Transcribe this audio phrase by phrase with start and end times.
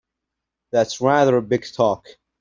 [0.71, 2.07] That's rather big talk!